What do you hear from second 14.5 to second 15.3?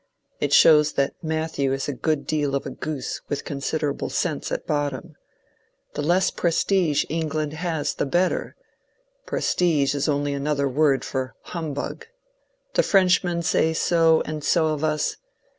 of us.